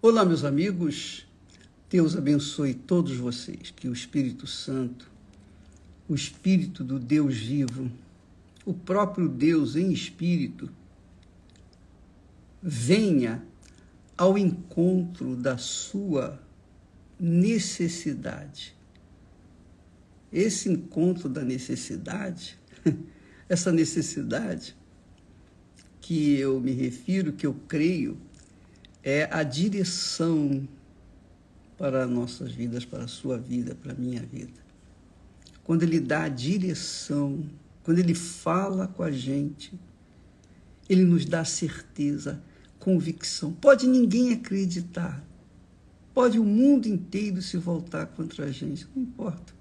Olá, 0.00 0.24
meus 0.24 0.44
amigos. 0.44 1.26
Deus 1.90 2.14
abençoe 2.14 2.72
todos 2.72 3.16
vocês. 3.16 3.72
Que 3.72 3.88
o 3.88 3.92
Espírito 3.92 4.46
Santo, 4.46 5.10
o 6.08 6.14
Espírito 6.14 6.84
do 6.84 7.00
Deus 7.00 7.36
vivo, 7.36 7.90
o 8.64 8.72
próprio 8.72 9.28
Deus 9.28 9.74
em 9.74 9.90
espírito, 9.90 10.70
venha 12.62 13.42
ao 14.16 14.38
encontro 14.38 15.34
da 15.34 15.58
sua 15.58 16.40
necessidade. 17.18 18.76
Esse 20.32 20.68
encontro 20.68 21.28
da 21.28 21.42
necessidade, 21.42 22.56
essa 23.48 23.72
necessidade 23.72 24.76
que 26.00 26.36
eu 26.36 26.60
me 26.60 26.70
refiro, 26.70 27.32
que 27.32 27.44
eu 27.44 27.54
creio, 27.66 28.16
é 29.02 29.28
a 29.30 29.42
direção 29.42 30.66
para 31.76 32.06
nossas 32.06 32.52
vidas, 32.52 32.84
para 32.84 33.04
a 33.04 33.08
sua 33.08 33.38
vida, 33.38 33.74
para 33.74 33.92
a 33.92 33.94
minha 33.94 34.20
vida. 34.20 34.60
Quando 35.62 35.84
Ele 35.84 36.00
dá 36.00 36.24
a 36.24 36.28
direção, 36.28 37.44
quando 37.84 37.98
Ele 37.98 38.14
fala 38.14 38.88
com 38.88 39.02
a 39.02 39.10
gente, 39.10 39.78
Ele 40.88 41.04
nos 41.04 41.24
dá 41.24 41.44
certeza, 41.44 42.42
convicção. 42.78 43.52
Pode 43.52 43.86
ninguém 43.86 44.32
acreditar, 44.32 45.24
pode 46.12 46.38
o 46.38 46.44
mundo 46.44 46.86
inteiro 46.86 47.40
se 47.40 47.56
voltar 47.56 48.06
contra 48.06 48.46
a 48.46 48.50
gente, 48.50 48.86
não 48.94 49.02
importa. 49.02 49.52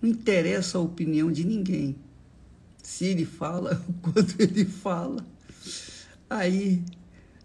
Não 0.00 0.08
interessa 0.08 0.78
a 0.78 0.80
opinião 0.80 1.30
de 1.30 1.44
ninguém. 1.44 1.94
Se 2.82 3.04
ele 3.04 3.24
fala, 3.24 3.80
quando 4.02 4.34
ele 4.40 4.64
fala, 4.64 5.24
aí 6.28 6.82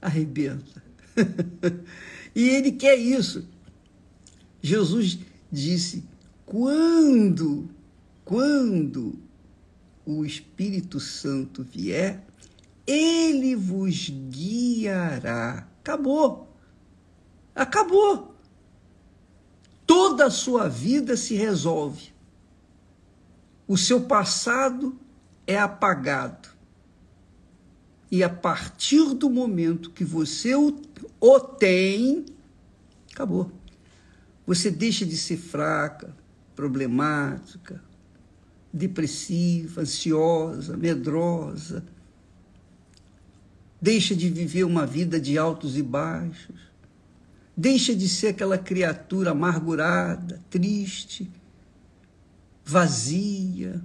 arrebenta. 0.01 0.86
e 2.35 2.49
ele 2.49 2.71
quer 2.73 2.95
isso. 2.95 3.47
Jesus 4.61 5.19
disse: 5.51 6.03
quando, 6.45 7.69
quando 8.23 9.19
o 10.05 10.25
Espírito 10.25 10.99
Santo 10.99 11.63
vier, 11.63 12.23
ele 12.85 13.55
vos 13.55 14.09
guiará. 14.09 15.67
Acabou. 15.81 16.47
Acabou. 17.53 18.35
Toda 19.85 20.27
a 20.27 20.31
sua 20.31 20.69
vida 20.69 21.17
se 21.17 21.35
resolve. 21.35 22.13
O 23.67 23.77
seu 23.77 24.01
passado 24.01 24.97
é 25.45 25.57
apagado. 25.57 26.49
E 28.09 28.23
a 28.23 28.29
partir 28.29 29.13
do 29.13 29.29
momento 29.29 29.91
que 29.91 30.03
você 30.03 30.55
o, 30.55 30.79
o 31.19 31.39
tem, 31.39 32.25
acabou. 33.11 33.51
Você 34.45 34.71
deixa 34.71 35.05
de 35.05 35.17
ser 35.17 35.37
fraca, 35.37 36.15
problemática, 36.55 37.83
depressiva, 38.71 39.81
ansiosa, 39.81 40.77
medrosa. 40.77 41.83
Deixa 43.81 44.15
de 44.15 44.29
viver 44.29 44.63
uma 44.63 44.85
vida 44.85 45.19
de 45.19 45.37
altos 45.37 45.77
e 45.77 45.83
baixos. 45.83 46.55
Deixa 47.55 47.93
de 47.93 48.07
ser 48.07 48.27
aquela 48.27 48.57
criatura 48.57 49.31
amargurada, 49.31 50.41
triste, 50.49 51.29
vazia, 52.63 53.81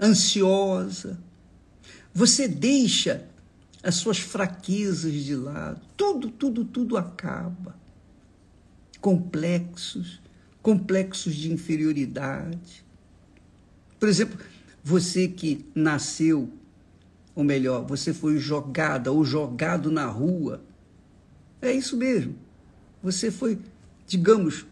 ansiosa. 0.00 1.18
Você 2.12 2.46
deixa 2.46 3.26
as 3.84 3.96
suas 3.96 4.18
fraquezas 4.18 5.12
de 5.12 5.36
lado. 5.36 5.80
Tudo, 5.96 6.30
tudo, 6.30 6.64
tudo 6.64 6.96
acaba. 6.96 7.76
Complexos, 8.98 10.22
complexos 10.62 11.34
de 11.34 11.52
inferioridade. 11.52 12.82
Por 14.00 14.08
exemplo, 14.08 14.38
você 14.82 15.28
que 15.28 15.66
nasceu, 15.74 16.50
ou 17.34 17.44
melhor, 17.44 17.84
você 17.84 18.14
foi 18.14 18.38
jogada 18.38 19.12
ou 19.12 19.22
jogado 19.22 19.90
na 19.90 20.06
rua. 20.06 20.62
É 21.60 21.70
isso 21.70 21.96
mesmo. 21.96 22.34
Você 23.02 23.30
foi, 23.30 23.58
digamos, 24.06 24.64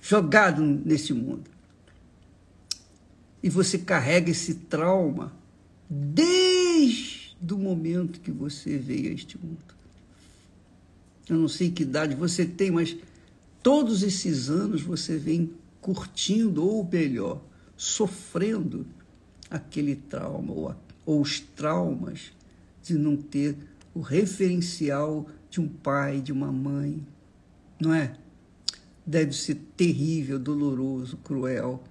jogado 0.00 0.62
nesse 0.62 1.12
mundo. 1.12 1.50
E 3.42 3.50
você 3.50 3.78
carrega 3.78 4.30
esse 4.30 4.54
trauma 4.54 5.32
desde 5.88 7.09
do 7.40 7.58
momento 7.58 8.20
que 8.20 8.30
você 8.30 8.76
veio 8.76 9.10
a 9.10 9.14
este 9.14 9.38
mundo. 9.38 9.58
Eu 11.28 11.36
não 11.36 11.48
sei 11.48 11.70
que 11.70 11.84
idade 11.84 12.14
você 12.14 12.44
tem, 12.44 12.70
mas 12.70 12.96
todos 13.62 14.02
esses 14.02 14.50
anos 14.50 14.82
você 14.82 15.16
vem 15.16 15.50
curtindo, 15.80 16.64
ou 16.64 16.84
melhor, 16.84 17.40
sofrendo 17.76 18.86
aquele 19.48 19.96
trauma, 19.96 20.52
ou, 20.52 20.74
ou 21.06 21.20
os 21.20 21.40
traumas 21.40 22.32
de 22.82 22.94
não 22.94 23.16
ter 23.16 23.56
o 23.94 24.00
referencial 24.00 25.26
de 25.48 25.60
um 25.60 25.68
pai, 25.68 26.20
de 26.20 26.32
uma 26.32 26.52
mãe, 26.52 27.04
não 27.80 27.94
é? 27.94 28.14
Deve 29.04 29.32
ser 29.32 29.56
terrível, 29.76 30.38
doloroso, 30.38 31.16
cruel. 31.16 31.82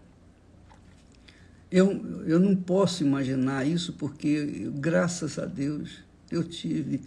Eu, 1.72 2.24
eu 2.26 2.40
não 2.40 2.56
posso 2.56 3.04
imaginar 3.04 3.66
isso 3.68 3.94
porque, 3.94 4.70
graças 4.76 5.38
a 5.38 5.46
Deus, 5.46 6.00
eu 6.32 6.44
tive 6.44 7.02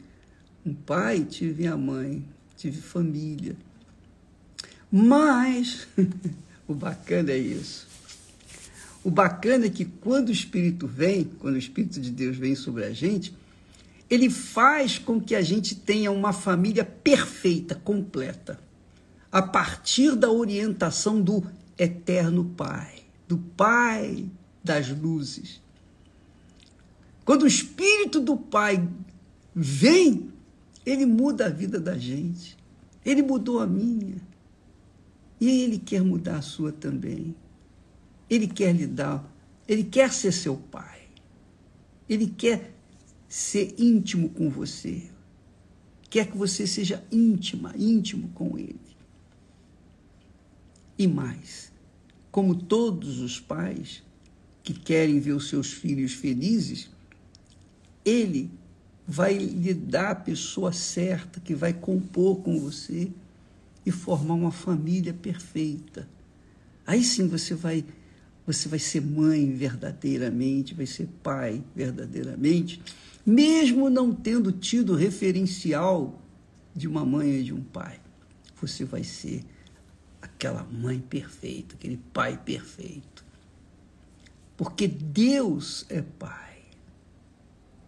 um 0.65 0.73
pai, 0.73 1.25
tive 1.25 1.67
a 1.67 1.77
mãe, 1.77 2.25
tive 2.57 2.81
família. 2.81 3.57
Mas 4.91 5.89
o 6.69 6.75
bacana 6.75 7.33
é 7.33 7.39
isso. 7.39 7.89
O 9.03 9.11
bacana 9.11 9.67
é 9.67 9.71
que 9.71 9.85
quando 9.85 10.29
o 10.29 10.33
Espírito 10.33 10.87
vem, 10.87 11.25
quando 11.41 11.57
o 11.57 11.59
Espírito 11.59 12.01
de 12.01 12.11
Deus 12.11 12.37
vem 12.37 12.55
sobre 12.55 12.85
a 12.85 12.93
gente, 12.93 13.35
ele 14.09 14.31
faz 14.31 14.97
com 14.97 15.21
que 15.21 15.35
a 15.35 15.43
gente 15.43 15.75
tenha 15.75 16.13
uma 16.13 16.33
família 16.33 16.85
perfeita, 16.85 17.75
completa, 17.75 18.61
a 19.31 19.43
partir 19.43 20.15
da 20.15 20.31
orientação 20.31 21.21
do 21.21 21.43
Eterno 21.77 22.45
Pai, 22.45 23.03
do 23.27 23.39
Pai 23.39 24.31
das 24.63 24.89
luzes. 24.89 25.61
Quando 27.25 27.43
o 27.43 27.47
Espírito 27.47 28.21
do 28.21 28.37
Pai 28.37 28.89
vem, 29.55 30.33
ele 30.85 31.07
muda 31.07 31.47
a 31.47 31.51
vida 31.51 31.79
da 31.79 31.97
gente. 31.97 32.57
Ele 33.05 33.23
mudou 33.23 33.61
a 33.61 33.67
minha. 33.67 34.17
E 35.41 35.49
ele 35.63 35.79
quer 35.79 36.03
mudar 36.03 36.39
a 36.39 36.43
sua 36.43 36.73
também. 36.73 37.35
Ele 38.29 38.47
quer 38.47 38.73
lhe 38.75 38.87
dar, 38.87 39.29
ele 39.69 39.85
quer 39.85 40.13
ser 40.13 40.33
seu 40.33 40.57
pai. 40.57 41.01
Ele 42.09 42.27
quer 42.27 42.75
ser 43.29 43.75
íntimo 43.79 44.29
com 44.31 44.49
você. 44.49 45.11
Quer 46.09 46.31
que 46.31 46.37
você 46.37 46.67
seja 46.67 47.03
íntima, 47.11 47.75
íntimo 47.77 48.29
com 48.35 48.59
ele. 48.59 48.79
E 50.99 51.07
mais, 51.07 51.73
como 52.31 52.55
todos 52.55 53.21
os 53.21 53.41
pais, 53.41 54.03
que 54.63 54.73
querem 54.73 55.19
ver 55.19 55.33
os 55.33 55.49
seus 55.49 55.73
filhos 55.73 56.13
felizes, 56.13 56.89
ele 58.05 58.51
vai 59.07 59.37
lhe 59.37 59.75
dar 59.75 60.11
a 60.11 60.15
pessoa 60.15 60.73
certa 60.73 61.41
que 61.41 61.55
vai 61.55 61.73
compor 61.73 62.41
com 62.41 62.59
você 62.59 63.11
e 63.85 63.91
formar 63.91 64.35
uma 64.35 64.53
família 64.53 65.13
perfeita. 65.13 66.09
Aí 66.87 67.03
sim 67.03 67.29
você 67.29 67.55
vai 67.55 67.85
você 68.45 68.69
vai 68.69 68.81
ser 68.81 69.01
mãe 69.01 69.55
verdadeiramente, 69.55 70.75
vai 70.75 70.87
ser 70.87 71.09
pai 71.23 71.63
verdadeiramente, 71.77 72.83
mesmo 73.25 73.89
não 73.89 74.13
tendo 74.13 74.51
tido 74.51 74.97
referencial 74.97 76.21
de 76.75 76.89
uma 76.89 77.05
mãe 77.05 77.39
e 77.39 77.45
de 77.45 77.55
um 77.55 77.63
pai. 77.63 78.01
Você 78.61 78.85
vai 78.85 79.05
ser 79.05 79.45
aquela 80.21 80.65
mãe 80.65 80.99
perfeita, 80.99 81.77
aquele 81.77 82.01
pai 82.13 82.37
perfeito 82.37 83.22
porque 84.63 84.87
Deus 84.87 85.85
é 85.89 86.03
Pai. 86.03 86.61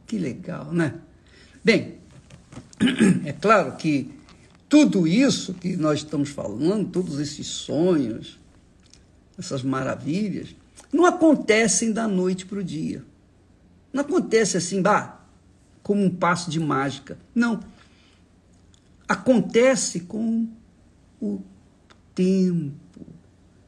Que 0.09 0.19
legal, 0.19 0.73
né? 0.73 0.99
Bem, 1.62 1.99
é 3.25 3.32
claro 3.32 3.76
que 3.76 4.11
tudo 4.69 5.06
isso 5.06 5.55
que 5.55 5.76
nós 5.76 6.00
estamos 6.00 6.31
falando, 6.31 6.91
todos 6.91 7.21
esses 7.21 7.47
sonhos, 7.47 8.41
essas 9.38 9.62
maravilhas, 9.62 10.56
não 10.93 11.06
acontecem 11.06 11.93
da 11.93 12.09
noite 12.09 12.44
para 12.44 12.59
o 12.59 12.65
dia. 12.65 13.05
Não 13.93 14.00
acontece 14.00 14.56
assim, 14.56 14.82
bah, 14.82 15.25
como 15.81 16.03
um 16.03 16.11
passo 16.11 16.50
de 16.50 16.59
mágica. 16.59 17.17
Não. 17.32 17.61
Acontece 19.06 20.00
com 20.00 20.49
o 21.23 21.41
tempo. 22.17 23.06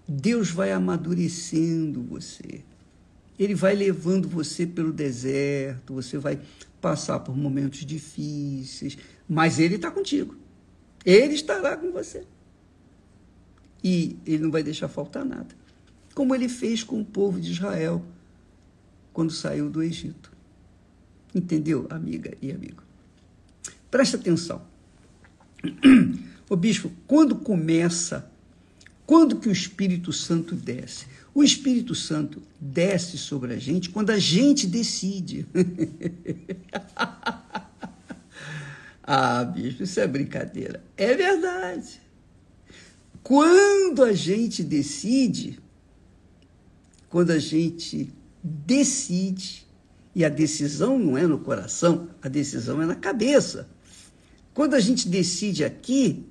Deus 0.08 0.50
vai 0.50 0.72
amadurecendo 0.72 2.02
você. 2.02 2.64
Ele 3.38 3.54
vai 3.54 3.74
levando 3.74 4.28
você 4.28 4.66
pelo 4.66 4.92
deserto, 4.92 5.94
você 5.94 6.16
vai 6.16 6.40
passar 6.80 7.20
por 7.20 7.36
momentos 7.36 7.84
difíceis, 7.84 8.96
mas 9.28 9.58
ele 9.58 9.76
está 9.76 9.90
contigo. 9.90 10.36
Ele 11.04 11.34
estará 11.34 11.76
com 11.76 11.90
você. 11.92 12.24
E 13.82 14.16
ele 14.26 14.42
não 14.42 14.50
vai 14.50 14.62
deixar 14.62 14.88
faltar 14.88 15.24
nada. 15.24 15.54
Como 16.14 16.34
ele 16.34 16.48
fez 16.48 16.82
com 16.82 17.00
o 17.00 17.04
povo 17.04 17.40
de 17.40 17.52
Israel 17.52 18.04
quando 19.12 19.32
saiu 19.32 19.70
do 19.70 19.82
Egito. 19.82 20.32
Entendeu, 21.34 21.86
amiga 21.90 22.36
e 22.40 22.50
amigo? 22.50 22.82
Presta 23.90 24.16
atenção. 24.16 24.62
O 26.48 26.54
bispo, 26.54 26.92
quando 27.08 27.34
começa, 27.34 28.30
quando 29.04 29.40
que 29.40 29.48
o 29.48 29.52
Espírito 29.52 30.12
Santo 30.12 30.54
desce? 30.54 31.06
O 31.36 31.44
Espírito 31.44 31.94
Santo 31.94 32.40
desce 32.58 33.18
sobre 33.18 33.52
a 33.52 33.58
gente 33.58 33.90
quando 33.90 34.08
a 34.08 34.18
gente 34.18 34.66
decide. 34.66 35.46
ah, 39.04 39.44
bicho, 39.44 39.82
isso 39.82 40.00
é 40.00 40.06
brincadeira. 40.06 40.82
É 40.96 41.14
verdade. 41.14 42.00
Quando 43.22 44.02
a 44.02 44.14
gente 44.14 44.64
decide, 44.64 45.60
quando 47.10 47.32
a 47.32 47.38
gente 47.38 48.10
decide, 48.42 49.66
e 50.14 50.24
a 50.24 50.30
decisão 50.30 50.98
não 50.98 51.18
é 51.18 51.26
no 51.26 51.40
coração, 51.40 52.08
a 52.22 52.28
decisão 52.28 52.80
é 52.80 52.86
na 52.86 52.96
cabeça. 52.96 53.68
Quando 54.54 54.72
a 54.72 54.80
gente 54.80 55.06
decide 55.06 55.64
aqui 55.64 56.24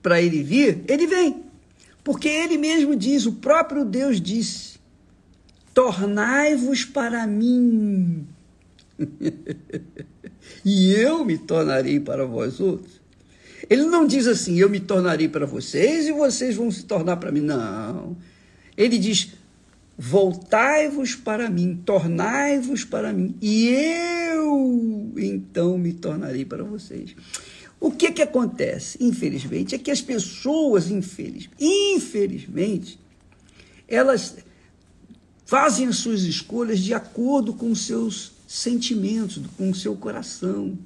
para 0.00 0.22
ele 0.22 0.42
vir, 0.42 0.82
ele 0.88 1.06
vem. 1.06 1.45
Porque 2.06 2.28
ele 2.28 2.56
mesmo 2.56 2.94
diz, 2.94 3.26
o 3.26 3.32
próprio 3.32 3.84
Deus 3.84 4.20
disse: 4.20 4.78
Tornai-vos 5.74 6.84
para 6.84 7.26
mim, 7.26 8.24
e 10.64 10.92
eu 10.92 11.24
me 11.24 11.36
tornarei 11.36 11.98
para 11.98 12.24
vós 12.24 12.60
outros. 12.60 13.00
Ele 13.68 13.86
não 13.86 14.06
diz 14.06 14.28
assim, 14.28 14.56
eu 14.56 14.70
me 14.70 14.78
tornarei 14.78 15.28
para 15.28 15.46
vocês 15.46 16.06
e 16.06 16.12
vocês 16.12 16.54
vão 16.54 16.70
se 16.70 16.84
tornar 16.84 17.16
para 17.16 17.32
mim. 17.32 17.40
Não. 17.40 18.16
Ele 18.76 18.98
diz: 18.98 19.32
voltai-vos 19.98 21.16
para 21.16 21.50
mim, 21.50 21.82
tornai-vos 21.84 22.84
para 22.84 23.12
mim, 23.12 23.34
e 23.42 23.66
eu 23.66 25.12
então 25.16 25.76
me 25.76 25.92
tornarei 25.92 26.44
para 26.44 26.62
vocês. 26.62 27.16
O 27.78 27.90
que, 27.90 28.10
que 28.10 28.22
acontece, 28.22 28.98
infelizmente, 29.00 29.74
é 29.74 29.78
que 29.78 29.90
as 29.90 30.00
pessoas, 30.00 30.90
infeliz, 30.90 31.48
infelizmente, 31.60 32.98
elas 33.86 34.36
fazem 35.44 35.86
as 35.86 35.96
suas 35.96 36.22
escolhas 36.22 36.80
de 36.80 36.92
acordo 36.92 37.54
com 37.54 37.70
os 37.70 37.86
seus 37.86 38.32
sentimentos, 38.46 39.42
com 39.56 39.70
o 39.70 39.74
seu 39.74 39.94
coração. 39.94 40.76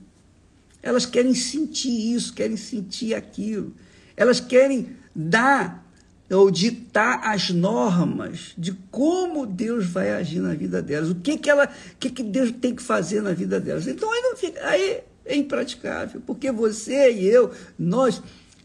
Elas 0.82 1.06
querem 1.06 1.34
sentir 1.34 2.14
isso, 2.14 2.34
querem 2.34 2.56
sentir 2.56 3.14
aquilo. 3.14 3.74
Elas 4.16 4.40
querem 4.40 4.96
dar 5.14 5.86
ou 6.30 6.50
ditar 6.50 7.20
as 7.24 7.50
normas 7.50 8.52
de 8.56 8.72
como 8.90 9.46
Deus 9.46 9.86
vai 9.86 10.12
agir 10.12 10.40
na 10.40 10.54
vida 10.54 10.80
delas, 10.80 11.10
o 11.10 11.16
que 11.16 11.36
que 11.36 11.50
ela, 11.50 11.64
o 11.64 11.96
que 11.98 12.08
que 12.08 12.22
Deus 12.22 12.52
tem 12.52 12.74
que 12.74 12.82
fazer 12.82 13.20
na 13.20 13.32
vida 13.32 13.58
delas. 13.58 13.86
Então 13.86 14.10
aí 14.12 14.20
não 14.22 14.36
fica, 14.36 14.64
aí 14.64 15.02
é 15.30 15.36
impraticável, 15.36 16.20
porque 16.26 16.50
você 16.50 17.12
e 17.12 17.24
eu, 17.24 17.52
nós 17.78 18.20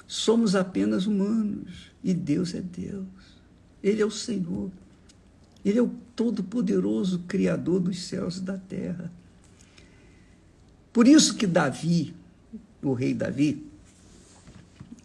somos 0.07 0.55
apenas 0.55 1.05
humanos 1.05 1.91
e 2.03 2.13
Deus 2.13 2.53
é 2.55 2.61
Deus. 2.61 3.05
Ele 3.83 4.01
é 4.01 4.05
o 4.05 4.11
Senhor. 4.11 4.71
Ele 5.63 5.77
é 5.77 5.81
o 5.81 5.91
todo-poderoso 6.15 7.19
Criador 7.27 7.79
dos 7.79 8.03
céus 8.03 8.37
e 8.37 8.41
da 8.41 8.57
terra. 8.57 9.11
Por 10.91 11.07
isso 11.07 11.35
que 11.35 11.45
Davi, 11.45 12.15
o 12.81 12.93
rei 12.93 13.13
Davi, 13.13 13.63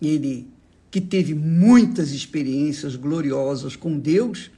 ele 0.01 0.47
que 0.91 1.01
teve 1.01 1.35
muitas 1.35 2.11
experiências 2.13 2.97
gloriosas 2.97 3.77
com 3.77 3.99
Deus 3.99 4.51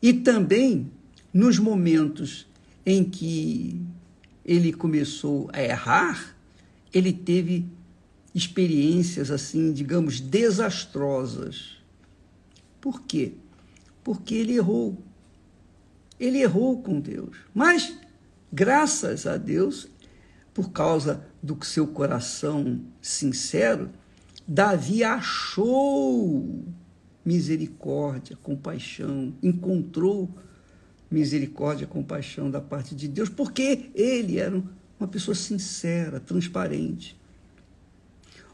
e 0.00 0.12
também 0.12 0.90
nos 1.32 1.58
momentos 1.58 2.46
em 2.84 3.04
que 3.04 3.80
ele 4.44 4.72
começou 4.72 5.48
a 5.52 5.62
errar, 5.62 6.36
ele 6.92 7.12
teve 7.12 7.66
experiências 8.34 9.30
assim, 9.30 9.72
digamos, 9.72 10.20
desastrosas. 10.20 11.78
Por 12.80 13.02
quê? 13.02 13.34
Porque 14.02 14.34
ele 14.34 14.56
errou. 14.56 15.02
Ele 16.18 16.38
errou 16.38 16.82
com 16.82 17.00
Deus. 17.00 17.36
Mas, 17.54 17.96
graças 18.52 19.26
a 19.26 19.36
Deus, 19.36 19.88
por 20.52 20.70
causa 20.70 21.24
do 21.42 21.62
seu 21.64 21.86
coração 21.86 22.80
sincero, 23.00 23.90
Davi 24.46 25.04
achou 25.04 26.64
misericórdia, 27.24 28.36
compaixão, 28.42 29.34
encontrou 29.42 30.28
misericórdia, 31.12 31.86
compaixão 31.86 32.50
da 32.50 32.60
parte 32.60 32.94
de 32.94 33.06
Deus, 33.06 33.28
porque 33.28 33.90
ele 33.94 34.38
era 34.38 34.62
uma 34.98 35.08
pessoa 35.08 35.34
sincera, 35.34 36.18
transparente. 36.18 37.20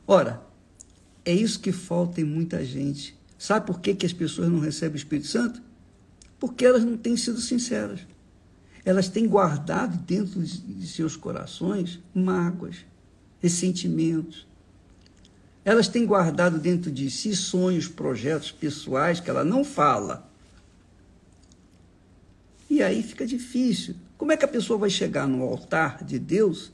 Ora, 0.06 0.42
é 1.24 1.32
isso 1.32 1.60
que 1.60 1.72
falta 1.72 2.20
em 2.20 2.24
muita 2.24 2.64
gente. 2.64 3.18
Sabe 3.38 3.66
por 3.66 3.80
que, 3.80 3.94
que 3.94 4.06
as 4.06 4.12
pessoas 4.12 4.48
não 4.48 4.58
recebem 4.58 4.94
o 4.94 4.96
Espírito 4.96 5.28
Santo? 5.28 5.62
Porque 6.38 6.64
elas 6.64 6.84
não 6.84 6.96
têm 6.96 7.16
sido 7.16 7.40
sinceras. 7.40 8.00
Elas 8.84 9.08
têm 9.08 9.28
guardado 9.28 9.98
dentro 9.98 10.42
de 10.42 10.86
seus 10.86 11.16
corações 11.16 12.00
mágoas, 12.14 12.76
ressentimentos. 13.40 14.46
Elas 15.64 15.88
têm 15.88 16.06
guardado 16.06 16.58
dentro 16.58 16.90
de 16.90 17.10
si 17.10 17.36
sonhos, 17.36 17.86
projetos 17.86 18.50
pessoais 18.50 19.20
que 19.20 19.28
ela 19.28 19.44
não 19.44 19.62
fala 19.62 20.27
e 22.78 22.82
aí 22.82 23.02
fica 23.02 23.26
difícil. 23.26 23.96
Como 24.16 24.32
é 24.32 24.36
que 24.36 24.44
a 24.44 24.48
pessoa 24.48 24.78
vai 24.78 24.90
chegar 24.90 25.26
no 25.26 25.42
altar 25.42 26.04
de 26.04 26.18
Deus 26.18 26.72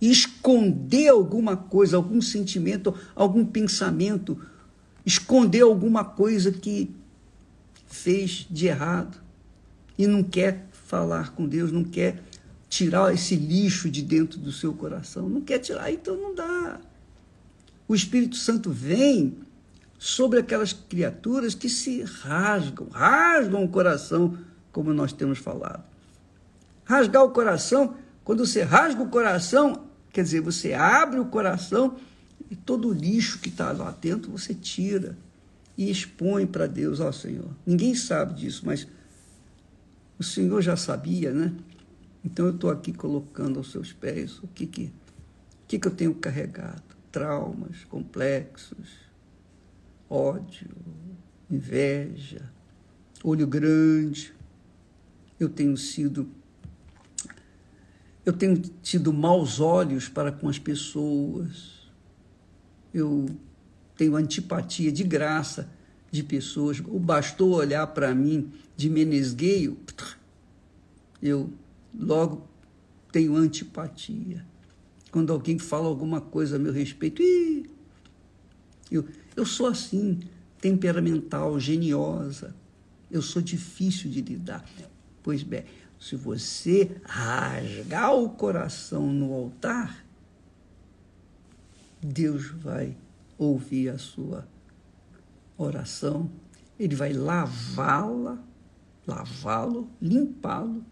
e 0.00 0.10
esconder 0.10 1.08
alguma 1.08 1.56
coisa, 1.56 1.96
algum 1.96 2.20
sentimento, 2.20 2.94
algum 3.14 3.44
pensamento, 3.44 4.38
esconder 5.04 5.62
alguma 5.62 6.04
coisa 6.04 6.50
que 6.50 6.90
fez 7.86 8.46
de 8.50 8.66
errado 8.66 9.18
e 9.96 10.06
não 10.06 10.22
quer 10.22 10.66
falar 10.72 11.32
com 11.32 11.46
Deus, 11.46 11.70
não 11.70 11.84
quer 11.84 12.22
tirar 12.68 13.14
esse 13.14 13.36
lixo 13.36 13.88
de 13.88 14.02
dentro 14.02 14.38
do 14.38 14.50
seu 14.50 14.72
coração, 14.72 15.28
não 15.28 15.40
quer 15.40 15.60
tirar, 15.60 15.92
então 15.92 16.16
não 16.16 16.34
dá. 16.34 16.80
O 17.86 17.94
Espírito 17.94 18.36
Santo 18.36 18.70
vem 18.70 19.38
sobre 19.96 20.40
aquelas 20.40 20.72
criaturas 20.72 21.54
que 21.54 21.68
se 21.68 22.02
rasgam, 22.02 22.88
rasgam 22.88 23.64
o 23.64 23.68
coração 23.68 24.36
como 24.76 24.92
nós 24.92 25.10
temos 25.10 25.38
falado. 25.38 25.82
Rasgar 26.84 27.24
o 27.24 27.30
coração, 27.30 27.96
quando 28.22 28.44
você 28.44 28.60
rasga 28.60 29.02
o 29.02 29.08
coração, 29.08 29.86
quer 30.12 30.22
dizer, 30.22 30.42
você 30.42 30.74
abre 30.74 31.18
o 31.18 31.24
coração 31.24 31.96
e 32.50 32.54
todo 32.54 32.88
o 32.88 32.92
lixo 32.92 33.38
que 33.38 33.48
está 33.48 33.72
lá 33.72 33.90
dentro 33.98 34.30
você 34.30 34.52
tira 34.52 35.16
e 35.78 35.90
expõe 35.90 36.46
para 36.46 36.66
Deus, 36.66 37.00
ó 37.00 37.10
Senhor. 37.10 37.48
Ninguém 37.64 37.94
sabe 37.94 38.34
disso, 38.34 38.66
mas 38.66 38.86
o 40.18 40.22
Senhor 40.22 40.60
já 40.60 40.76
sabia, 40.76 41.32
né? 41.32 41.54
Então 42.22 42.44
eu 42.44 42.54
estou 42.54 42.68
aqui 42.68 42.92
colocando 42.92 43.58
aos 43.58 43.72
seus 43.72 43.94
pés 43.94 44.38
o 44.40 44.48
que, 44.48 44.66
que, 44.66 44.92
que, 45.66 45.78
que 45.78 45.88
eu 45.88 45.94
tenho 45.94 46.14
carregado: 46.14 46.82
traumas, 47.10 47.82
complexos, 47.88 48.90
ódio, 50.10 50.68
inveja, 51.50 52.52
olho 53.24 53.46
grande, 53.46 54.36
eu 55.38 55.48
tenho 55.48 55.76
sido 55.76 56.28
eu 58.26 58.32
tenho 58.32 58.60
tido 58.82 59.12
maus 59.12 59.60
olhos 59.60 60.08
para 60.08 60.32
com 60.32 60.48
as 60.48 60.58
pessoas. 60.58 61.88
Eu 62.92 63.26
tenho 63.96 64.16
antipatia 64.16 64.90
de 64.90 65.04
graça 65.04 65.70
de 66.10 66.24
pessoas. 66.24 66.80
O 66.80 66.98
bastou 66.98 67.54
olhar 67.54 67.86
para 67.86 68.12
mim 68.12 68.50
de 68.76 68.90
menesgueio, 68.90 69.78
eu 71.22 71.52
logo 71.96 72.48
tenho 73.12 73.36
antipatia. 73.36 74.44
Quando 75.12 75.32
alguém 75.32 75.56
fala 75.56 75.86
alguma 75.86 76.20
coisa 76.20 76.56
a 76.56 76.58
meu 76.58 76.72
respeito, 76.72 77.22
ih, 77.22 77.70
eu, 78.90 79.06
eu 79.36 79.46
sou 79.46 79.66
assim, 79.66 80.18
temperamental, 80.60 81.60
geniosa. 81.60 82.54
Eu 83.08 83.22
sou 83.22 83.40
difícil 83.40 84.10
de 84.10 84.20
lidar. 84.20 84.64
Pois 85.26 85.42
bem, 85.42 85.64
se 85.98 86.14
você 86.14 86.88
rasgar 87.02 88.14
o 88.14 88.30
coração 88.30 89.12
no 89.12 89.34
altar, 89.34 90.06
Deus 92.00 92.46
vai 92.48 92.96
ouvir 93.36 93.88
a 93.88 93.98
sua 93.98 94.46
oração, 95.58 96.30
ele 96.78 96.94
vai 96.94 97.12
lavá-la, 97.12 98.40
lavá-lo, 99.04 99.90
limpá-lo 100.00 100.86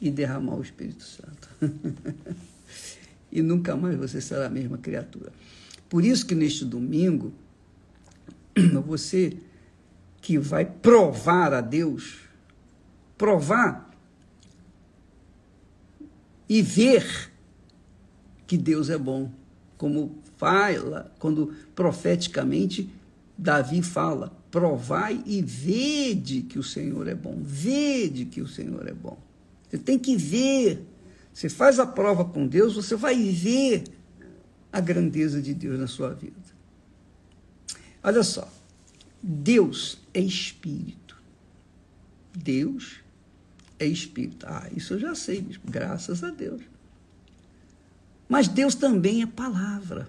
e 0.00 0.10
derramar 0.10 0.56
o 0.56 0.62
Espírito 0.62 1.04
Santo. 1.04 1.48
e 3.30 3.40
nunca 3.42 3.76
mais 3.76 3.96
você 3.96 4.20
será 4.20 4.46
a 4.46 4.50
mesma 4.50 4.76
criatura. 4.76 5.32
Por 5.88 6.04
isso 6.04 6.26
que 6.26 6.34
neste 6.34 6.64
domingo, 6.64 7.32
você 8.84 9.36
que 10.20 10.36
vai 10.36 10.64
provar 10.64 11.54
a 11.54 11.60
Deus, 11.60 12.25
provar 13.16 13.90
e 16.48 16.62
ver 16.62 17.32
que 18.46 18.56
Deus 18.56 18.88
é 18.88 18.98
bom, 18.98 19.30
como 19.76 20.18
fala, 20.36 21.12
quando 21.18 21.54
profeticamente 21.74 22.88
Davi 23.36 23.82
fala: 23.82 24.32
provai 24.50 25.22
e 25.26 25.42
vede 25.42 26.42
que 26.42 26.58
o 26.58 26.62
Senhor 26.62 27.08
é 27.08 27.14
bom, 27.14 27.38
vede 27.42 28.24
que 28.24 28.40
o 28.40 28.48
Senhor 28.48 28.86
é 28.88 28.94
bom. 28.94 29.18
Você 29.68 29.78
tem 29.78 29.98
que 29.98 30.16
ver. 30.16 30.82
Você 31.32 31.50
faz 31.50 31.78
a 31.78 31.86
prova 31.86 32.24
com 32.24 32.46
Deus, 32.46 32.74
você 32.74 32.96
vai 32.96 33.22
ver 33.22 33.84
a 34.72 34.80
grandeza 34.80 35.42
de 35.42 35.52
Deus 35.52 35.78
na 35.78 35.86
sua 35.86 36.14
vida. 36.14 36.34
Olha 38.02 38.22
só, 38.22 38.50
Deus 39.22 39.98
é 40.14 40.20
espírito. 40.20 41.20
Deus 42.34 43.00
é 43.78 43.86
espírito. 43.86 44.46
Ah, 44.48 44.68
isso 44.74 44.94
eu 44.94 44.98
já 44.98 45.14
sei, 45.14 45.46
graças 45.64 46.22
a 46.22 46.30
Deus. 46.30 46.62
Mas 48.28 48.48
Deus 48.48 48.74
também 48.74 49.22
é 49.22 49.26
palavra. 49.26 50.08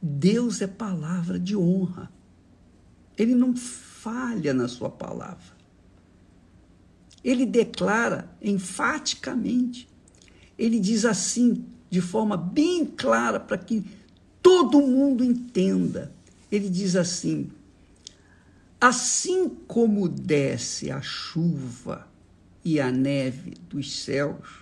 Deus 0.00 0.60
é 0.60 0.66
palavra 0.66 1.38
de 1.38 1.56
honra. 1.56 2.10
Ele 3.16 3.34
não 3.34 3.56
falha 3.56 4.52
na 4.52 4.68
sua 4.68 4.90
palavra. 4.90 5.62
Ele 7.22 7.46
declara 7.46 8.28
enfaticamente. 8.42 9.88
Ele 10.58 10.80
diz 10.80 11.04
assim, 11.04 11.64
de 11.88 12.00
forma 12.00 12.36
bem 12.36 12.84
clara, 12.84 13.38
para 13.38 13.56
que 13.56 13.84
todo 14.42 14.80
mundo 14.80 15.22
entenda. 15.22 16.12
Ele 16.50 16.68
diz 16.68 16.96
assim: 16.96 17.50
assim 18.82 19.48
como 19.48 20.08
desce 20.08 20.90
a 20.90 21.00
chuva 21.00 22.08
e 22.64 22.80
a 22.80 22.90
neve 22.90 23.54
dos 23.68 24.02
céus, 24.02 24.58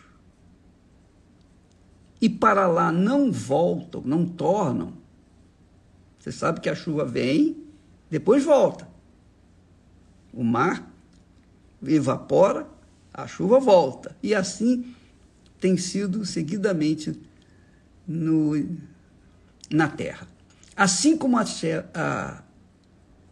e 2.21 2.29
para 2.29 2.67
lá 2.67 2.93
não 2.93 3.33
voltam, 3.33 4.03
não 4.05 4.27
tornam. 4.27 4.93
Você 6.19 6.31
sabe 6.31 6.61
que 6.61 6.69
a 6.69 6.75
chuva 6.75 7.03
vem, 7.03 7.65
depois 8.11 8.45
volta. 8.45 8.87
O 10.35 10.45
mar 10.45 10.93
evapora, 11.83 12.69
a 13.15 13.27
chuva 13.27 13.59
volta. 13.59 14.15
E 14.23 14.35
assim 14.35 14.95
tem 15.59 15.79
sido 15.79 16.27
seguidamente 16.27 17.19
no, 18.07 18.53
na 19.71 19.89
terra. 19.89 20.29
Assim 20.77 21.17
como, 21.17 21.39
a, 21.39 21.45
a, 21.95 22.43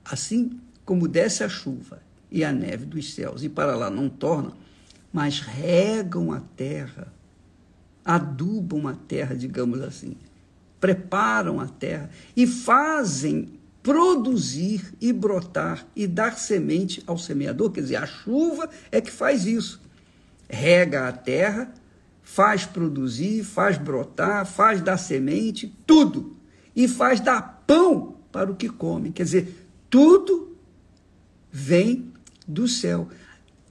assim 0.03 0.59
como 0.89 1.07
desce 1.07 1.45
a 1.45 1.51
chuva 1.51 2.01
e 2.31 2.43
a 2.43 2.51
neve 2.51 2.87
dos 2.87 3.13
céus 3.13 3.45
e 3.45 3.49
para 3.51 3.77
lá 3.77 3.91
não 3.91 4.09
tornam, 4.09 4.55
mas 5.13 5.39
regam 5.39 6.33
a 6.33 6.41
terra 6.41 7.13
adubam 8.09 8.89
a 8.89 8.95
terra, 8.95 9.37
digamos 9.37 9.83
assim, 9.83 10.17
preparam 10.81 11.61
a 11.61 11.69
terra 11.69 12.09
e 12.35 12.47
fazem 12.47 13.51
produzir 13.83 14.95
e 14.99 15.13
brotar 15.13 15.87
e 15.95 16.07
dar 16.07 16.39
semente 16.39 17.03
ao 17.07 17.19
semeador. 17.19 17.71
Quer 17.71 17.83
dizer, 17.83 17.97
a 17.97 18.07
chuva 18.07 18.71
é 18.91 18.99
que 19.03 19.11
faz 19.11 19.45
isso. 19.45 19.83
Rega 20.49 21.07
a 21.07 21.13
terra, 21.13 21.71
faz 22.23 22.65
produzir, 22.65 23.45
faz 23.45 23.77
brotar, 23.77 24.47
faz 24.47 24.81
dar 24.81 24.97
semente, 24.97 25.71
tudo. 25.87 26.35
E 26.75 26.89
faz 26.89 27.21
dar 27.21 27.63
pão 27.67 28.17
para 28.33 28.51
o 28.51 28.57
que 28.57 28.71
come. 28.71 29.13
Quer 29.13 29.25
dizer, 29.25 29.69
tudo 29.91 30.48
vem 31.51 32.13
do 32.47 32.67
céu. 32.67 33.09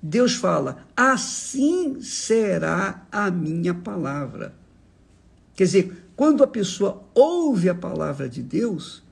Deus 0.01 0.36
fala: 0.36 0.86
assim 0.96 2.01
será 2.01 3.05
a 3.12 3.31
minha 3.31 3.74
palavra. 3.74 4.53
Quer 5.55 5.63
dizer, 5.63 6.07
quando 6.15 6.43
a 6.43 6.48
pessoa 6.48 7.03
ouve 7.13 7.69
a 7.69 7.75
palavra 7.75 8.29
de 8.29 8.43
Deus, 8.43 9.03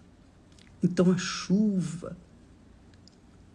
então 0.82 1.12
a 1.12 1.18
chuva, 1.18 2.16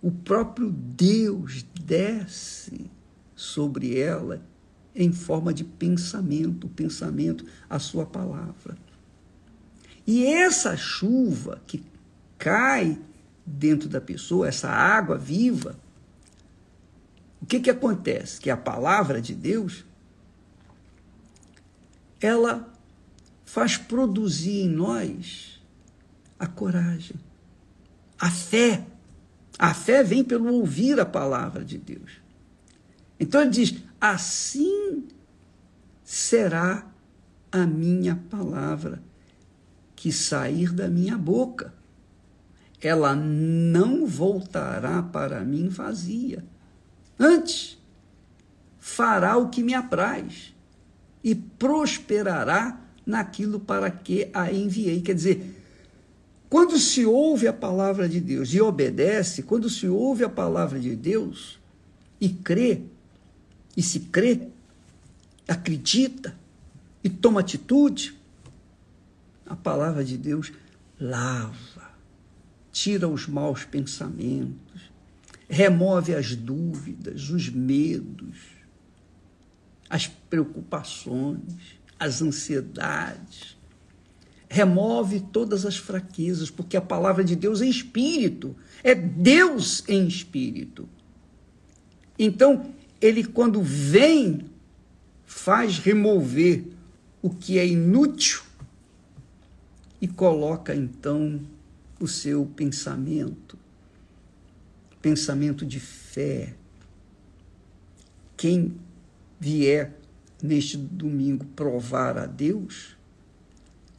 o 0.03 0.11
próprio 0.11 0.71
Deus 0.71 1.65
desce 1.85 2.91
sobre 3.35 3.99
ela 3.99 4.43
em 4.95 5.13
forma 5.13 5.55
de 5.55 5.63
pensamento, 5.63 6.69
pensamento, 6.69 7.45
a 7.69 7.79
sua 7.79 8.05
palavra. 8.05 8.77
E 10.07 10.27
essa 10.27 10.77
chuva 10.77 11.61
que 11.67 11.85
cai 12.37 12.99
dentro 13.45 13.89
da 13.89 14.01
pessoa, 14.01 14.49
essa 14.49 14.69
água 14.69 15.17
viva, 15.17 15.79
o 17.41 17.47
que, 17.47 17.61
que 17.61 17.71
acontece? 17.71 18.41
Que 18.41 18.51
a 18.51 18.57
palavra 18.57 19.21
de 19.21 19.35
Deus, 19.35 19.85
ela 22.21 22.73
faz 23.45 23.77
produzir 23.77 24.63
em 24.63 24.69
nós 24.69 25.61
a 26.39 26.47
coragem, 26.47 27.17
a 28.19 28.31
fé. 28.31 28.87
A 29.59 29.75
fé 29.75 30.03
vem 30.03 30.25
pelo 30.25 30.53
ouvir 30.53 30.99
a 31.01 31.07
palavra 31.07 31.65
de 31.65 31.77
Deus. 31.77 32.13
Então 33.19 33.43
ele 33.43 33.51
diz: 33.51 33.75
assim 34.01 35.09
será 36.03 36.87
a 37.53 37.67
minha 37.67 38.17
palavra 38.31 39.03
que 39.95 40.11
sair 40.11 40.73
da 40.73 40.89
minha 40.89 41.19
boca. 41.19 41.75
Ela 42.81 43.15
não 43.15 44.07
voltará 44.07 45.03
para 45.03 45.45
mim 45.45 45.69
vazia 45.69 46.43
Antes, 47.23 47.77
fará 48.79 49.37
o 49.37 49.51
que 49.51 49.63
me 49.63 49.75
apraz 49.75 50.55
e 51.23 51.35
prosperará 51.35 52.81
naquilo 53.05 53.61
para 53.61 53.91
que 53.91 54.31
a 54.33 54.51
enviei. 54.51 55.03
Quer 55.03 55.15
dizer, 55.15 55.63
quando 56.49 56.79
se 56.79 57.05
ouve 57.05 57.47
a 57.47 57.53
palavra 57.53 58.09
de 58.09 58.19
Deus 58.19 58.55
e 58.55 58.61
obedece, 58.63 59.43
quando 59.43 59.69
se 59.69 59.87
ouve 59.87 60.25
a 60.25 60.31
palavra 60.31 60.81
de 60.81 60.97
Deus 60.97 61.59
e 62.19 62.31
crê, 62.31 62.81
e 63.77 63.83
se 63.83 64.01
crê, 64.01 64.49
acredita 65.47 66.35
e 67.05 67.11
toma 67.11 67.41
atitude, 67.41 68.19
a 69.45 69.55
palavra 69.55 70.03
de 70.03 70.17
Deus 70.17 70.55
lava, 70.99 71.90
tira 72.73 73.09
os 73.09 73.27
maus 73.27 73.65
pensamentos, 73.65 74.91
remove 75.49 76.15
as 76.15 76.37
dúvidas, 76.37 77.31
os 77.31 77.49
medos, 77.49 78.37
as 79.89 80.07
preocupações, 80.07 81.81
as 81.99 82.23
ansiedades. 82.23 83.59
Remove 84.49 85.21
todas 85.21 85.65
as 85.67 85.77
fraquezas, 85.77 86.51
porque 86.51 86.77
a 86.77 86.81
palavra 86.81 87.23
de 87.23 87.37
Deus 87.37 87.61
é 87.61 87.67
espírito, 87.67 88.57
é 88.83 88.95
Deus 88.95 89.85
em 89.89 90.07
espírito. 90.07 90.89
Então, 92.19 92.73
ele, 93.01 93.25
quando 93.25 93.63
vem, 93.63 94.47
faz 95.25 95.79
remover 95.79 96.65
o 97.23 97.31
que 97.31 97.59
é 97.59 97.67
inútil 97.67 98.43
e 100.01 100.09
coloca 100.09 100.75
então 100.75 101.41
o 102.01 102.09
seu 102.09 102.45
pensamento 102.57 103.57
pensamento 105.01 105.65
de 105.65 105.81
fé. 105.81 106.55
Quem 108.37 108.75
vier 109.39 109.99
neste 110.43 110.77
domingo 110.77 111.45
provar 111.57 112.17
a 112.17 112.27
Deus, 112.27 112.97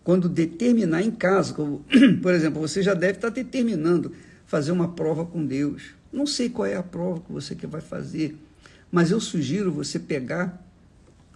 quando 0.03 0.27
determinar 0.27 1.01
em 1.01 1.11
casa, 1.11 1.53
como, 1.53 1.85
por 2.21 2.33
exemplo, 2.33 2.59
você 2.59 2.81
já 2.81 2.93
deve 2.93 3.13
estar 3.13 3.29
determinando 3.29 4.13
fazer 4.45 4.71
uma 4.71 4.89
prova 4.89 5.25
com 5.25 5.45
Deus. 5.45 5.93
Não 6.11 6.25
sei 6.25 6.49
qual 6.49 6.65
é 6.65 6.75
a 6.75 6.83
prova 6.83 7.21
que 7.21 7.31
você 7.31 7.55
que 7.55 7.67
vai 7.67 7.81
fazer, 7.81 8.37
mas 8.91 9.11
eu 9.11 9.19
sugiro 9.19 9.71
você 9.71 9.97
pegar 9.97 10.61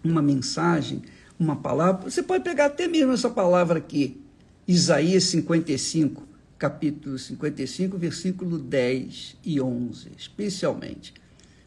uma 0.03 0.22
mensagem, 0.22 1.01
uma 1.39 1.55
palavra. 1.55 2.10
Você 2.10 2.22
pode 2.22 2.43
pegar 2.43 2.65
até 2.65 2.88
mesmo 2.88 3.13
essa 3.13 3.29
palavra 3.29 3.77
aqui, 3.79 4.22
Isaías 4.67 5.25
55 5.25 6.25
capítulo 6.57 7.17
55, 7.17 7.97
versículo 7.97 8.57
10 8.57 9.38
e 9.43 9.59
11, 9.59 10.12
especialmente. 10.17 11.13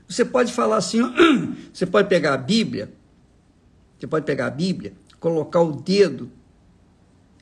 Você 0.09 0.25
pode 0.25 0.53
falar 0.53 0.77
assim, 0.77 1.01
você 1.73 1.85
pode 1.85 2.09
pegar 2.09 2.35
a 2.35 2.39
Bíblia, 2.39 2.91
você 3.99 4.07
pode 4.07 4.25
pegar 4.25 4.47
a 4.47 4.51
Bíblia, 4.51 4.93
colocar 5.21 5.61
o 5.61 5.73
dedo 5.73 6.31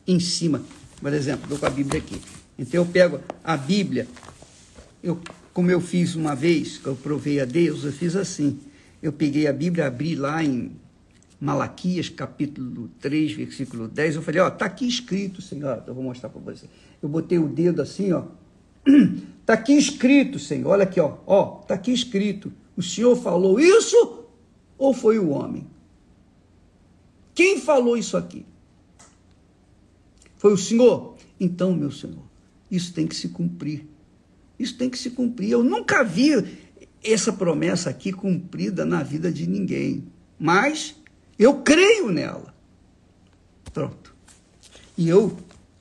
em 0.07 0.19
cima, 0.19 0.63
por 1.01 1.13
exemplo, 1.13 1.45
estou 1.45 1.59
com 1.59 1.67
a 1.67 1.71
Bíblia 1.71 2.01
aqui. 2.01 2.21
Então 2.59 2.83
eu 2.83 2.87
pego 2.87 3.21
a 3.45 3.57
Bíblia, 3.57 4.09
eu, 5.03 5.21
como 5.53 5.71
eu 5.71 5.81
fiz 5.81 6.15
uma 6.15 6.35
vez, 6.35 6.79
que 6.79 6.87
eu 6.87 6.97
provei 6.97 7.41
a 7.41 7.45
Deus, 7.45 7.85
eu 7.85 7.93
fiz 7.93 8.17
assim. 8.17 8.59
Eu 9.03 9.13
peguei 9.13 9.47
a 9.47 9.53
Bíblia, 9.53 9.87
abri 9.87 10.15
lá 10.15 10.43
em 10.43 10.73
Malaquias, 11.41 12.09
capítulo 12.09 12.91
3, 13.01 13.33
versículo 13.33 13.89
10. 13.89 14.17
Eu 14.17 14.23
falei, 14.23 14.41
ó, 14.41 14.51
tá 14.51 14.67
aqui 14.67 14.87
escrito, 14.87 15.43
Senhor. 15.43 15.83
Eu 15.87 15.95
vou 15.95 16.03
mostrar 16.03 16.29
para 16.31 16.41
você. 16.41 16.67
Eu 17.03 17.09
botei 17.09 17.39
o 17.39 17.49
dedo 17.49 17.83
assim, 17.83 18.13
ó. 18.13 18.25
Tá 19.47 19.53
aqui 19.53 19.75
escrito, 19.75 20.41
Senhor. 20.41 20.71
Olha 20.71 20.83
aqui, 20.83 20.99
ó. 20.99 21.19
Ó, 21.25 21.45
tá 21.59 21.75
aqui 21.75 21.93
escrito. 21.93 22.53
O 22.77 22.83
Senhor 22.83 23.15
falou 23.15 23.61
isso 23.61 24.25
ou 24.77 24.93
foi 24.93 25.21
o 25.21 25.29
homem? 25.29 25.65
Quem 27.33 27.61
falou 27.61 27.97
isso 27.97 28.17
aqui? 28.17 28.45
Foi 30.37 30.53
o 30.53 30.57
Senhor? 30.57 31.17
Então, 31.39 31.73
meu 31.75 31.93
Senhor, 31.93 32.25
isso 32.69 32.93
tem 32.93 33.07
que 33.07 33.15
se 33.15 33.29
cumprir. 33.29 33.87
Isso 34.59 34.77
tem 34.77 34.91
que 34.91 34.99
se 34.99 35.11
cumprir. 35.11 35.51
Eu 35.51 35.63
nunca 35.63 36.03
vi 36.03 36.33
essa 37.05 37.33
promessa 37.33 37.91
aqui 37.91 38.13
cumprida 38.13 38.85
na 38.85 39.03
vida 39.03 39.31
de 39.31 39.47
ninguém, 39.47 40.05
mas 40.39 40.97
eu 41.39 41.63
creio 41.63 42.11
nela. 42.11 42.55
Pronto. 43.73 44.15
E 44.97 45.09
eu 45.09 45.37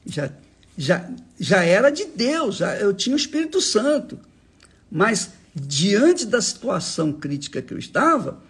já, 0.05 0.31
já, 0.77 1.09
já 1.39 1.63
era 1.63 1.89
de 1.89 2.05
Deus, 2.05 2.57
já, 2.57 2.75
eu 2.75 2.93
tinha 2.93 3.15
o 3.15 3.19
Espírito 3.19 3.61
Santo. 3.61 4.19
Mas 4.91 5.31
diante 5.53 6.25
da 6.25 6.41
situação 6.41 7.13
crítica 7.13 7.61
que 7.61 7.73
eu 7.73 7.77
estava, 7.77 8.43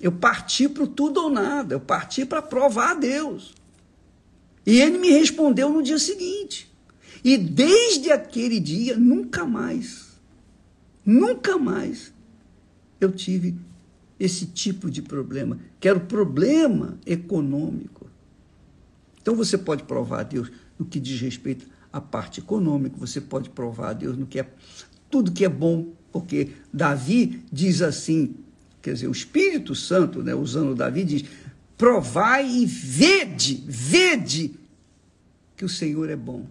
eu 0.00 0.10
parti 0.10 0.68
para 0.68 0.82
o 0.82 0.88
tudo 0.88 1.22
ou 1.22 1.30
nada, 1.30 1.74
eu 1.74 1.80
parti 1.80 2.24
para 2.24 2.42
provar 2.42 2.90
a 2.90 2.94
Deus. 2.94 3.54
E 4.66 4.80
ele 4.80 4.98
me 4.98 5.10
respondeu 5.10 5.70
no 5.70 5.82
dia 5.82 5.98
seguinte. 5.98 6.70
E 7.24 7.36
desde 7.38 8.10
aquele 8.10 8.58
dia, 8.58 8.96
nunca 8.96 9.44
mais, 9.44 10.08
nunca 11.06 11.56
mais 11.56 12.12
eu 13.00 13.12
tive 13.12 13.54
esse 14.24 14.46
tipo 14.46 14.88
de 14.88 15.02
problema, 15.02 15.58
que 15.80 15.88
era 15.88 15.98
o 15.98 16.06
problema 16.06 16.96
econômico. 17.04 18.06
Então 19.20 19.34
você 19.34 19.58
pode 19.58 19.82
provar 19.82 20.20
a 20.20 20.22
Deus 20.22 20.48
no 20.78 20.84
que 20.84 21.00
diz 21.00 21.20
respeito 21.20 21.66
à 21.92 22.00
parte 22.00 22.38
econômica, 22.38 22.96
você 22.96 23.20
pode 23.20 23.50
provar 23.50 23.90
a 23.90 23.92
Deus 23.92 24.16
no 24.16 24.24
que 24.24 24.38
é 24.38 24.48
tudo 25.10 25.32
que 25.32 25.44
é 25.44 25.48
bom, 25.48 25.88
porque 26.12 26.52
Davi 26.72 27.42
diz 27.52 27.82
assim, 27.82 28.36
quer 28.80 28.92
dizer, 28.92 29.08
o 29.08 29.12
Espírito 29.12 29.74
Santo, 29.74 30.22
né, 30.22 30.34
usando 30.36 30.74
Davi, 30.74 31.02
diz: 31.02 31.24
provai 31.76 32.48
e 32.48 32.64
vede, 32.64 33.64
vede 33.66 34.54
que 35.56 35.64
o 35.64 35.68
Senhor 35.68 36.08
é 36.08 36.16
bom. 36.16 36.46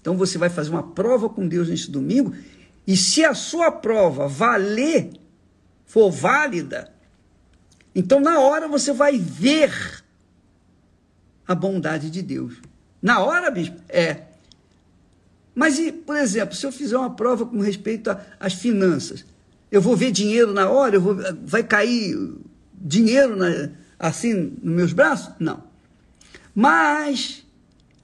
Então 0.00 0.16
você 0.16 0.38
vai 0.38 0.48
fazer 0.48 0.70
uma 0.70 0.82
prova 0.82 1.28
com 1.28 1.46
Deus 1.46 1.68
neste 1.68 1.90
domingo, 1.90 2.34
e 2.86 2.96
se 2.96 3.22
a 3.22 3.34
sua 3.34 3.70
prova 3.70 4.26
valer, 4.26 5.10
for 5.88 6.10
válida, 6.10 6.92
então 7.94 8.20
na 8.20 8.38
hora 8.38 8.68
você 8.68 8.92
vai 8.92 9.18
ver 9.18 9.72
a 11.46 11.54
bondade 11.54 12.10
de 12.10 12.22
Deus. 12.22 12.60
Na 13.02 13.20
hora, 13.20 13.50
bispo, 13.50 13.80
é. 13.88 14.24
Mas, 15.54 15.78
e, 15.78 15.90
por 15.90 16.14
exemplo, 16.14 16.54
se 16.54 16.64
eu 16.64 16.70
fizer 16.70 16.96
uma 16.96 17.16
prova 17.16 17.46
com 17.46 17.58
respeito 17.58 18.14
às 18.38 18.52
finanças, 18.52 19.24
eu 19.70 19.80
vou 19.80 19.96
ver 19.96 20.12
dinheiro 20.12 20.52
na 20.52 20.68
hora, 20.68 20.96
eu 20.96 21.00
vou, 21.00 21.16
vai 21.42 21.64
cair 21.64 22.16
dinheiro 22.72 23.34
na, 23.34 23.70
assim 23.98 24.34
nos 24.62 24.76
meus 24.76 24.92
braços? 24.92 25.34
Não. 25.38 25.64
Mas 26.54 27.44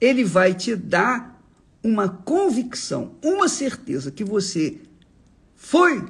ele 0.01 0.23
vai 0.23 0.53
te 0.53 0.75
dar 0.75 1.39
uma 1.83 2.09
convicção, 2.09 3.15
uma 3.23 3.47
certeza 3.47 4.11
que 4.11 4.23
você 4.23 4.81
foi 5.55 6.03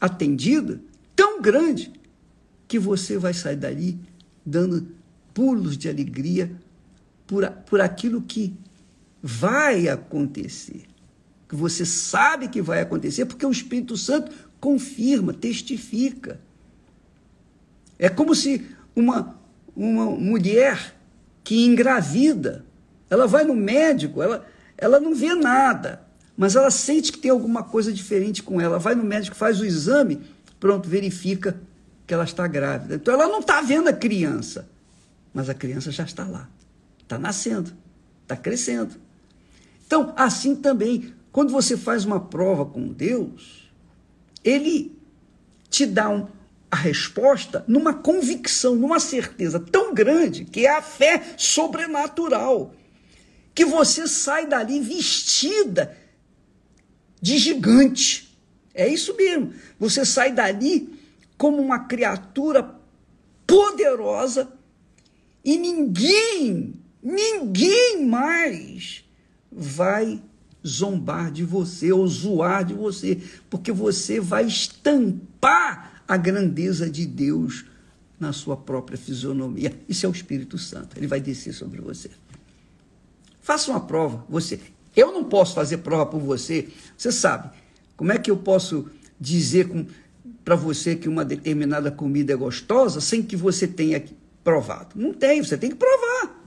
atendida 0.00 0.80
tão 1.20 1.38
grande 1.38 1.92
que 2.66 2.78
você 2.78 3.18
vai 3.18 3.34
sair 3.34 3.56
dali 3.56 4.00
dando 4.44 4.88
pulos 5.34 5.76
de 5.76 5.86
alegria 5.86 6.50
por, 7.26 7.46
por 7.66 7.78
aquilo 7.78 8.22
que 8.22 8.56
vai 9.22 9.86
acontecer. 9.86 10.84
Que 11.46 11.54
você 11.54 11.84
sabe 11.84 12.48
que 12.48 12.62
vai 12.62 12.80
acontecer, 12.80 13.26
porque 13.26 13.44
o 13.44 13.50
Espírito 13.50 13.98
Santo 13.98 14.32
confirma, 14.58 15.34
testifica. 15.34 16.40
É 17.98 18.08
como 18.08 18.34
se 18.34 18.66
uma, 18.96 19.38
uma 19.76 20.06
mulher 20.06 20.96
que 21.44 21.66
engravida, 21.66 22.64
ela 23.10 23.26
vai 23.26 23.44
no 23.44 23.54
médico, 23.54 24.22
ela, 24.22 24.46
ela 24.78 24.98
não 24.98 25.14
vê 25.14 25.34
nada, 25.34 26.02
mas 26.34 26.56
ela 26.56 26.70
sente 26.70 27.12
que 27.12 27.18
tem 27.18 27.30
alguma 27.30 27.62
coisa 27.62 27.92
diferente 27.92 28.42
com 28.42 28.58
ela. 28.58 28.78
Vai 28.78 28.94
no 28.94 29.04
médico, 29.04 29.36
faz 29.36 29.60
o 29.60 29.66
exame, 29.66 30.22
pronto, 30.60 30.88
verifica 30.88 31.60
que 32.06 32.14
ela 32.14 32.24
está 32.24 32.46
grávida. 32.46 32.94
Então 32.94 33.14
ela 33.14 33.26
não 33.26 33.40
está 33.40 33.60
vendo 33.60 33.88
a 33.88 33.92
criança, 33.92 34.68
mas 35.34 35.48
a 35.48 35.54
criança 35.54 35.90
já 35.90 36.04
está 36.04 36.24
lá, 36.24 36.48
está 37.02 37.18
nascendo, 37.18 37.72
está 38.22 38.36
crescendo. 38.36 38.94
Então, 39.86 40.12
assim 40.16 40.54
também, 40.54 41.12
quando 41.32 41.50
você 41.50 41.76
faz 41.76 42.04
uma 42.04 42.20
prova 42.20 42.64
com 42.64 42.92
Deus, 42.92 43.72
Ele 44.44 44.96
te 45.68 45.86
dá 45.86 46.08
um, 46.08 46.28
a 46.70 46.76
resposta 46.76 47.64
numa 47.66 47.94
convicção, 47.94 48.76
numa 48.76 49.00
certeza 49.00 49.58
tão 49.58 49.92
grande 49.92 50.44
que 50.44 50.66
é 50.66 50.76
a 50.76 50.82
fé 50.82 51.34
sobrenatural 51.36 52.74
que 53.54 53.64
você 53.64 54.06
sai 54.06 54.46
dali 54.46 54.80
vestida 54.80 55.96
de 57.20 57.36
gigante. 57.36 58.29
É 58.74 58.88
isso 58.88 59.16
mesmo. 59.16 59.52
Você 59.78 60.04
sai 60.04 60.32
dali 60.32 60.98
como 61.36 61.60
uma 61.60 61.80
criatura 61.80 62.74
poderosa 63.46 64.52
e 65.44 65.56
ninguém, 65.58 66.74
ninguém 67.02 68.06
mais 68.06 69.04
vai 69.50 70.22
zombar 70.66 71.32
de 71.32 71.44
você 71.44 71.90
ou 71.90 72.06
zoar 72.06 72.64
de 72.64 72.74
você, 72.74 73.20
porque 73.48 73.72
você 73.72 74.20
vai 74.20 74.46
estampar 74.46 76.02
a 76.06 76.16
grandeza 76.16 76.90
de 76.90 77.06
Deus 77.06 77.64
na 78.18 78.32
sua 78.32 78.56
própria 78.56 78.98
fisionomia. 78.98 79.72
Isso 79.88 80.04
é 80.04 80.08
o 80.08 80.12
Espírito 80.12 80.58
Santo, 80.58 80.96
ele 80.96 81.06
vai 81.06 81.20
descer 81.20 81.54
sobre 81.54 81.80
você. 81.80 82.10
Faça 83.40 83.70
uma 83.70 83.80
prova, 83.80 84.24
você. 84.28 84.60
Eu 84.94 85.12
não 85.12 85.24
posso 85.24 85.54
fazer 85.54 85.78
prova 85.78 86.04
por 86.04 86.20
você. 86.20 86.68
Você 86.96 87.10
sabe, 87.10 87.50
como 88.00 88.12
é 88.12 88.18
que 88.18 88.30
eu 88.30 88.36
posso 88.38 88.88
dizer 89.20 89.68
para 90.42 90.56
você 90.56 90.96
que 90.96 91.06
uma 91.06 91.22
determinada 91.22 91.90
comida 91.90 92.32
é 92.32 92.36
gostosa 92.36 92.98
sem 92.98 93.22
que 93.22 93.36
você 93.36 93.68
tenha 93.68 94.02
provado? 94.42 94.92
Não 94.94 95.12
tem, 95.12 95.44
você 95.44 95.54
tem 95.54 95.68
que 95.68 95.76
provar. 95.76 96.42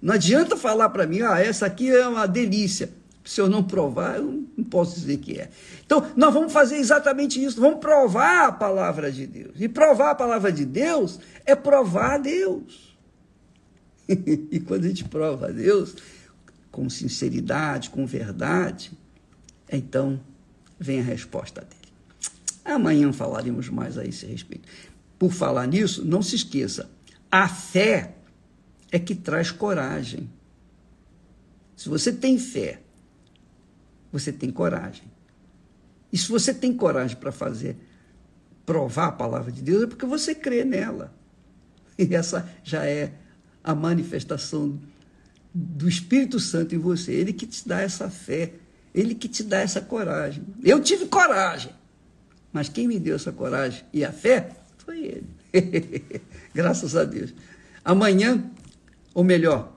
Não 0.00 0.14
adianta 0.14 0.56
falar 0.56 0.88
para 0.88 1.06
mim, 1.06 1.20
ah, 1.20 1.38
essa 1.38 1.66
aqui 1.66 1.90
é 1.90 2.08
uma 2.08 2.24
delícia. 2.24 2.88
Se 3.22 3.42
eu 3.42 3.46
não 3.46 3.62
provar, 3.62 4.16
eu 4.16 4.46
não 4.56 4.64
posso 4.64 4.98
dizer 4.98 5.18
que 5.18 5.38
é. 5.38 5.50
Então, 5.84 6.10
nós 6.16 6.32
vamos 6.32 6.50
fazer 6.50 6.76
exatamente 6.76 7.44
isso. 7.44 7.60
Vamos 7.60 7.78
provar 7.78 8.48
a 8.48 8.52
palavra 8.52 9.12
de 9.12 9.26
Deus. 9.26 9.60
E 9.60 9.68
provar 9.68 10.12
a 10.12 10.14
palavra 10.14 10.50
de 10.50 10.64
Deus 10.64 11.20
é 11.44 11.54
provar 11.54 12.14
a 12.14 12.18
Deus. 12.18 12.96
e 14.08 14.58
quando 14.60 14.86
a 14.86 14.88
gente 14.88 15.04
prova 15.04 15.48
a 15.48 15.52
Deus 15.52 15.94
com 16.72 16.88
sinceridade, 16.88 17.90
com 17.90 18.06
verdade, 18.06 18.92
então 19.70 20.18
vem 20.78 21.00
a 21.00 21.02
resposta 21.02 21.60
dele. 21.60 21.92
Amanhã 22.64 23.12
falaremos 23.12 23.68
mais 23.68 23.98
a 23.98 24.04
esse 24.04 24.26
respeito. 24.26 24.68
Por 25.18 25.32
falar 25.32 25.66
nisso, 25.66 26.04
não 26.04 26.22
se 26.22 26.36
esqueça: 26.36 26.90
a 27.30 27.48
fé 27.48 28.16
é 28.90 28.98
que 28.98 29.14
traz 29.14 29.50
coragem. 29.50 30.30
Se 31.76 31.88
você 31.88 32.12
tem 32.12 32.38
fé, 32.38 32.80
você 34.12 34.32
tem 34.32 34.50
coragem. 34.50 35.04
E 36.12 36.16
se 36.16 36.28
você 36.28 36.54
tem 36.54 36.72
coragem 36.72 37.16
para 37.16 37.32
fazer, 37.32 37.76
provar 38.64 39.08
a 39.08 39.12
palavra 39.12 39.50
de 39.50 39.60
Deus, 39.60 39.82
é 39.82 39.86
porque 39.86 40.06
você 40.06 40.34
crê 40.34 40.64
nela. 40.64 41.12
E 41.98 42.14
essa 42.14 42.48
já 42.62 42.86
é 42.86 43.12
a 43.62 43.74
manifestação 43.74 44.80
do 45.52 45.88
Espírito 45.88 46.38
Santo 46.38 46.74
em 46.74 46.78
você. 46.78 47.12
Ele 47.12 47.32
que 47.32 47.46
te 47.46 47.66
dá 47.66 47.80
essa 47.80 48.08
fé, 48.08 48.54
ele 48.94 49.14
que 49.14 49.28
te 49.28 49.42
dá 49.42 49.58
essa 49.58 49.80
coragem. 49.80 50.44
Eu 50.62 50.80
tive 50.80 51.06
coragem, 51.06 51.72
mas 52.52 52.68
quem 52.68 52.86
me 52.86 53.00
deu 53.00 53.16
essa 53.16 53.32
coragem 53.32 53.84
e 53.92 54.04
a 54.04 54.12
fé 54.12 54.50
foi 54.78 55.04
ele. 55.04 55.26
Graças 56.54 56.94
a 56.94 57.04
Deus. 57.04 57.34
Amanhã, 57.84 58.50
ou 59.12 59.24
melhor, 59.24 59.76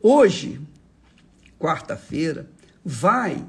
hoje, 0.00 0.60
quarta-feira, 1.58 2.48
vai 2.84 3.44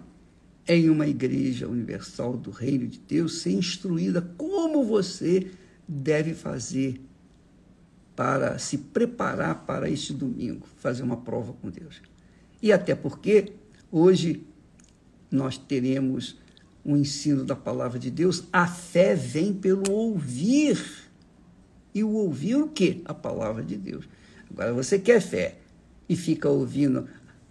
em 0.68 0.90
uma 0.90 1.06
igreja 1.06 1.68
universal 1.68 2.36
do 2.36 2.50
Reino 2.50 2.88
de 2.88 2.98
Deus 3.00 3.42
ser 3.42 3.52
instruída 3.52 4.22
como 4.36 4.84
você 4.84 5.52
deve 5.88 6.34
fazer 6.34 7.00
para 8.16 8.58
se 8.58 8.78
preparar 8.78 9.66
para 9.66 9.90
este 9.90 10.14
domingo, 10.14 10.66
fazer 10.78 11.04
uma 11.04 11.18
prova 11.18 11.54
com 11.54 11.70
Deus. 11.70 12.02
E 12.62 12.72
até 12.72 12.96
porque 12.96 13.52
hoje 13.92 14.44
nós 15.36 15.58
teremos 15.58 16.38
um 16.86 16.96
ensino 16.96 17.44
da 17.44 17.56
palavra 17.56 18.00
de 18.00 18.12
Deus, 18.12 18.44
a 18.54 18.68
fé 18.68 19.16
vem 19.16 19.54
pelo 19.54 19.92
ouvir 19.92 20.80
e 21.94 22.04
o 22.04 22.12
ouvir 22.12 22.56
o 22.56 22.68
quê? 22.68 23.02
A 23.06 23.14
palavra 23.14 23.64
de 23.64 23.76
Deus. 23.76 24.08
Agora, 24.50 24.74
você 24.74 25.00
quer 25.00 25.20
fé 25.20 25.56
e 26.08 26.16
fica 26.16 26.48
ouvindo 26.48 27.08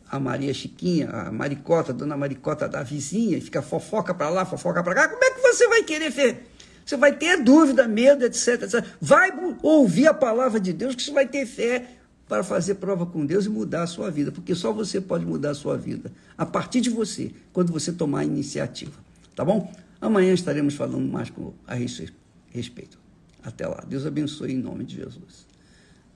a 0.09 0.20
Maria 0.20 0.55
Chiquinha, 0.55 1.09
a 1.11 1.33
Maricota, 1.33 1.90
a 1.90 1.94
dona 1.94 2.16
Maricota 2.16 2.68
da 2.68 2.83
vizinha, 2.83 3.37
e 3.37 3.40
fica 3.40 3.61
fofoca 3.61 4.14
para 4.14 4.29
lá, 4.29 4.44
fofoca 4.44 4.83
para 4.83 4.94
cá, 4.94 5.09
como 5.09 5.25
é 5.25 5.31
que 5.31 5.40
você 5.40 5.66
vai 5.66 5.83
querer 5.83 6.11
fé? 6.12 6.42
Você 6.85 6.97
vai 6.97 7.16
ter 7.16 7.42
dúvida, 7.42 7.88
medo, 7.88 8.25
etc, 8.25 8.62
etc. 8.62 8.85
Vai 9.01 9.33
ouvir 9.62 10.07
a 10.07 10.14
palavra 10.14 10.61
de 10.61 10.73
Deus 10.73 10.94
que 10.94 11.03
você 11.03 11.11
vai 11.11 11.27
ter 11.27 11.47
fé 11.47 11.88
para 12.28 12.42
fazer 12.42 12.76
prova 12.76 13.04
com 13.04 13.24
Deus 13.24 13.46
e 13.46 13.48
mudar 13.48 13.82
a 13.82 13.87
sua 13.87 14.10
vida, 14.10 14.32
porque 14.32 14.54
só 14.54 14.72
você 14.72 15.00
pode 15.00 15.26
mudar 15.26 15.50
a 15.50 15.54
sua 15.54 15.76
vida, 15.76 16.10
a 16.37 16.46
partir 16.46 16.80
de 16.80 16.90
você, 16.90 17.32
quando 17.52 17.72
você 17.72 17.92
tomar 17.92 18.20
a 18.20 18.24
iniciativa. 18.24 18.98
Tá 19.34 19.44
bom? 19.44 19.72
Amanhã 20.00 20.32
estaremos 20.32 20.74
falando 20.74 21.10
mais 21.10 21.32
a 21.66 21.74
respeito. 21.74 22.98
Até 23.42 23.66
lá. 23.66 23.84
Deus 23.87 24.06
abençoe 24.06 24.52
em 24.52 24.58
nome 24.58 24.84
de 24.84 24.96
Jesus. 24.96 25.46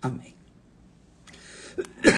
Amém. 0.01 0.35